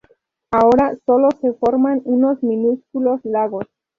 [0.49, 3.67] Ahora sólo se forman unos minúsculos lagos.